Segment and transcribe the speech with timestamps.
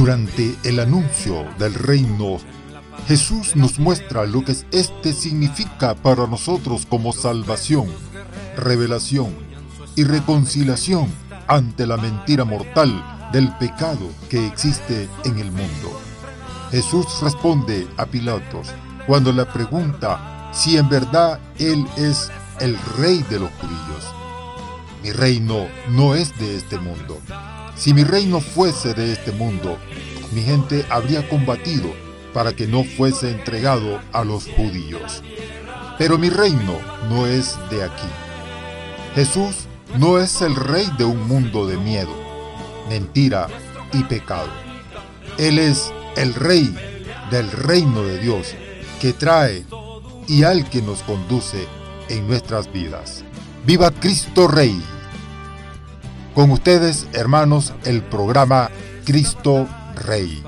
[0.00, 2.38] Durante el anuncio del reino,
[3.06, 7.86] Jesús nos muestra lo que este significa para nosotros como salvación,
[8.56, 9.28] revelación
[9.96, 11.06] y reconciliación
[11.46, 16.00] ante la mentira mortal del pecado que existe en el mundo.
[16.70, 18.68] Jesús responde a Pilatos
[19.06, 24.14] cuando le pregunta si en verdad Él es el rey de los judíos.
[25.02, 27.20] Mi reino no es de este mundo.
[27.76, 29.78] Si mi reino fuese de este mundo,
[30.32, 31.92] mi gente habría combatido
[32.32, 35.22] para que no fuese entregado a los judíos.
[35.98, 38.08] Pero mi reino no es de aquí.
[39.14, 39.66] Jesús
[39.98, 42.14] no es el rey de un mundo de miedo,
[42.88, 43.48] mentira
[43.92, 44.48] y pecado.
[45.38, 46.74] Él es el rey
[47.30, 48.54] del reino de Dios
[49.00, 49.64] que trae
[50.28, 51.66] y al que nos conduce
[52.08, 53.24] en nuestras vidas.
[53.66, 54.80] ¡Viva Cristo Rey!
[56.40, 58.70] Con ustedes, hermanos, el programa
[59.04, 60.42] Cristo Rey.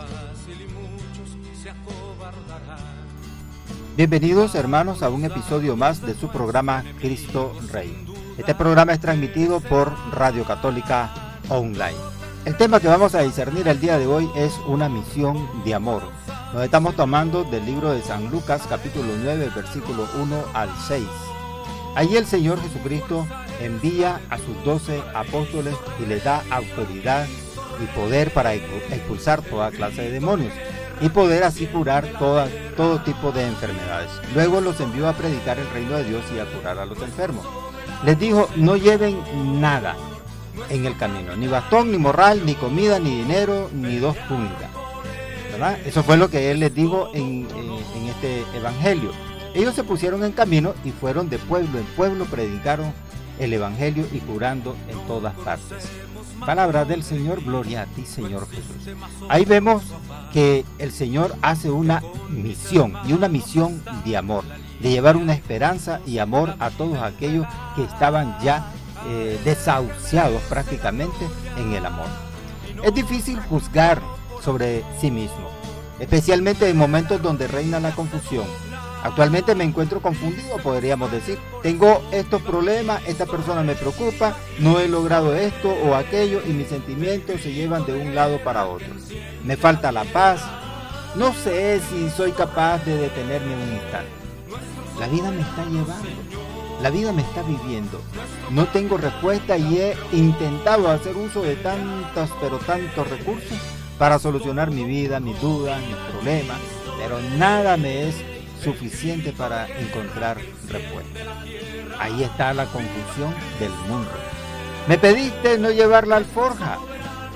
[3.95, 8.07] Bienvenidos hermanos a un episodio más de su programa Cristo Rey.
[8.39, 11.13] Este programa es transmitido por Radio Católica
[11.51, 11.99] Online.
[12.47, 16.05] El tema que vamos a discernir el día de hoy es una misión de amor.
[16.55, 21.05] Nos estamos tomando del libro de San Lucas capítulo 9 versículo 1 al 6.
[21.95, 23.27] Allí el Señor Jesucristo
[23.65, 27.27] envía a sus doce apóstoles y les da autoridad
[27.83, 30.53] y poder para expulsar toda clase de demonios
[31.01, 34.11] y poder así curar toda, todo tipo de enfermedades.
[34.35, 37.45] Luego los envió a predicar el reino de Dios y a curar a los enfermos.
[38.05, 39.97] Les dijo, no lleven nada
[40.69, 44.71] en el camino, ni bastón, ni morral, ni comida, ni dinero, ni dos túnicas.
[45.85, 49.11] Eso fue lo que él les dijo en, en este evangelio.
[49.55, 52.93] Ellos se pusieron en camino y fueron de pueblo en pueblo, predicaron
[53.39, 55.89] el Evangelio y curando en todas partes.
[56.45, 58.97] Palabra del Señor, gloria a ti Señor Jesús.
[59.29, 59.83] Ahí vemos
[60.33, 64.45] que el Señor hace una misión y una misión de amor,
[64.81, 68.67] de llevar una esperanza y amor a todos aquellos que estaban ya
[69.07, 72.09] eh, desahuciados prácticamente en el amor.
[72.83, 74.03] Es difícil juzgar
[74.43, 75.49] sobre sí mismo,
[76.01, 78.47] especialmente en momentos donde reina la confusión
[79.03, 81.39] Actualmente me encuentro confundido, podríamos decir.
[81.63, 86.69] Tengo estos problemas, esta persona me preocupa, no he logrado esto o aquello y mis
[86.69, 88.87] sentimientos se llevan de un lado para otro.
[89.45, 90.43] Me falta la paz.
[91.17, 94.11] No sé si soy capaz de detenerme un instante.
[94.99, 96.09] La vida me está llevando.
[96.81, 98.01] La vida me está viviendo.
[98.51, 103.59] No tengo respuesta y he intentado hacer uso de tantos, pero tantos recursos
[103.99, 106.59] para solucionar mi vida, mis dudas, mis problemas,
[106.99, 108.17] pero nada me es
[108.63, 111.21] suficiente para encontrar respuesta.
[111.99, 114.11] Ahí está la confusión del mundo.
[114.89, 116.79] Me pediste no llevar la alforja,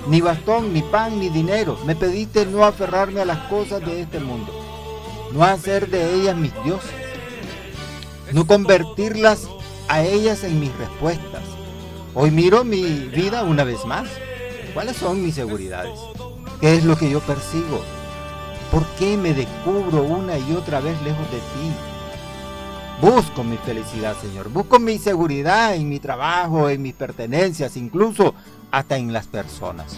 [0.07, 1.77] ni bastón, ni pan, ni dinero.
[1.85, 4.53] Me pediste no aferrarme a las cosas de este mundo,
[5.31, 6.91] no hacer de ellas mis dioses,
[8.31, 9.47] no convertirlas
[9.87, 11.43] a ellas en mis respuestas.
[12.13, 14.09] Hoy miro mi vida una vez más.
[14.73, 15.99] ¿Cuáles son mis seguridades?
[16.59, 17.83] ¿Qué es lo que yo persigo?
[18.71, 21.71] ¿Por qué me descubro una y otra vez lejos de ti?
[23.01, 24.49] Busco mi felicidad, Señor.
[24.49, 28.33] Busco mi seguridad en mi trabajo, en mis pertenencias, incluso
[28.71, 29.97] hasta en las personas.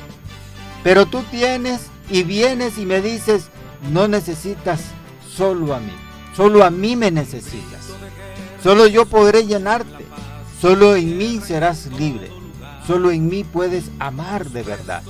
[0.83, 3.49] Pero tú tienes y vienes y me dices,
[3.91, 4.81] no necesitas
[5.27, 5.93] solo a mí.
[6.35, 7.87] Solo a mí me necesitas.
[8.61, 10.05] Solo yo podré llenarte.
[10.61, 12.29] Solo en mí serás libre.
[12.85, 15.03] Solo en mí puedes amar de verdad.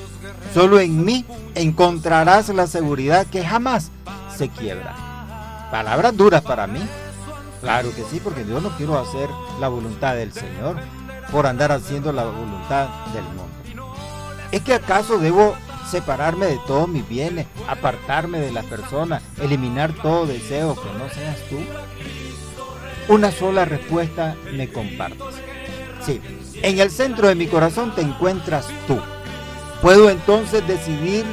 [0.54, 1.26] Solo en mí
[1.56, 3.92] encontrarás la seguridad que jamás
[4.36, 5.68] se quiebra.
[5.72, 6.82] Palabras duras para mí.
[7.62, 9.30] Claro que sí, porque yo no quiero hacer
[9.60, 10.78] la voluntad del Señor
[11.32, 13.50] por andar haciendo la voluntad del mundo.
[14.52, 15.56] ¿Es que acaso debo
[15.90, 21.38] separarme de todos mis bienes, apartarme de las personas, eliminar todo deseo que no seas
[21.50, 21.58] tú?
[23.14, 25.20] Una sola respuesta me compartes.
[26.06, 26.22] Sí,
[26.56, 29.00] en el centro de mi corazón te encuentras tú.
[29.82, 31.26] Puedo entonces decidir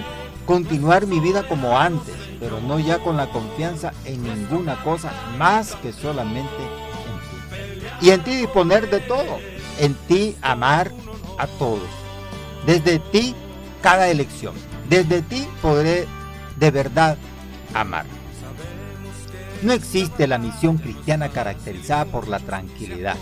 [0.46, 5.74] continuar mi vida como antes, pero no ya con la confianza en ninguna cosa más
[5.76, 8.06] que solamente en ti.
[8.06, 9.38] Y en ti disponer de todo,
[9.78, 10.92] en ti amar
[11.38, 11.88] a todos.
[12.66, 13.34] Desde ti
[13.82, 14.54] cada elección.
[14.88, 16.06] Desde ti podré
[16.56, 17.16] de verdad
[17.74, 18.06] amar.
[19.62, 23.16] No existe la misión cristiana caracterizada por la tranquilidad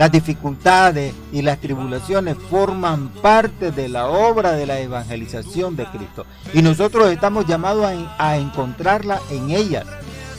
[0.00, 6.24] las dificultades y las tribulaciones forman parte de la obra de la evangelización de Cristo
[6.54, 7.84] y nosotros estamos llamados
[8.16, 9.84] a, encontrarla en ellas.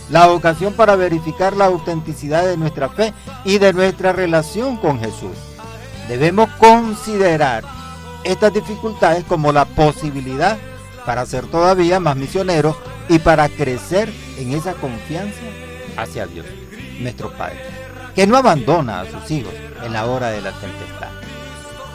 [0.09, 3.13] La ocasión para verificar la autenticidad de nuestra fe
[3.45, 5.37] y de nuestra relación con Jesús.
[6.07, 7.63] Debemos considerar
[8.23, 10.57] estas dificultades como la posibilidad
[11.05, 12.75] para ser todavía más misioneros
[13.09, 15.39] y para crecer en esa confianza
[15.97, 16.47] hacia Dios,
[16.99, 17.59] nuestro Padre,
[18.15, 19.53] que no abandona a sus hijos
[19.83, 21.09] en la hora de la tempestad.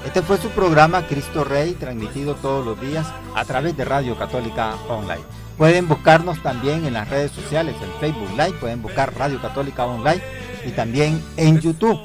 [0.05, 4.77] Este fue su programa Cristo Rey, transmitido todos los días a través de Radio Católica
[4.89, 5.23] Online.
[5.59, 10.23] Pueden buscarnos también en las redes sociales, en Facebook Live, pueden buscar Radio Católica Online
[10.65, 11.99] y también en YouTube.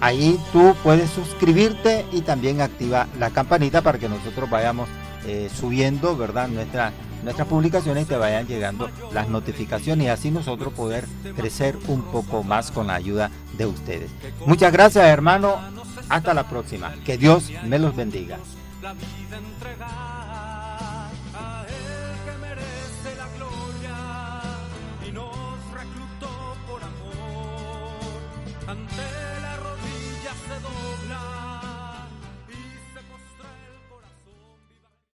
[0.00, 4.88] Ahí tú puedes suscribirte y también activa la campanita para que nosotros vayamos
[5.26, 6.48] eh, subiendo, ¿verdad?
[6.48, 6.92] Nuestra,
[7.22, 11.06] nuestras publicaciones te vayan llegando las notificaciones y así nosotros poder
[11.36, 14.10] crecer un poco más con la ayuda de ustedes.
[14.46, 15.58] Muchas gracias hermano,
[16.08, 16.94] hasta la próxima.
[17.04, 18.38] Que Dios me los bendiga.